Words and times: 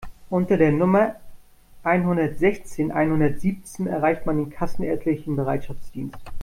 Unter 0.31 0.57
der 0.57 0.71
Nummer 0.71 1.13
einhundertsechzehn 1.83 2.91
einhundertsiebzehn 2.91 3.85
erreicht 3.85 4.25
man 4.25 4.37
den 4.37 4.49
kassenärztlichen 4.49 5.35
Bereitschaftsdienst. 5.35 6.17